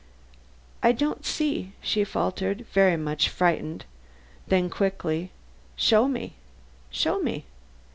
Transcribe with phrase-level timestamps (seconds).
[0.81, 3.85] "I don't see," she faltered, very much frightened;
[4.47, 5.29] then quickly:
[5.75, 6.33] "Show me,
[6.89, 7.45] show me."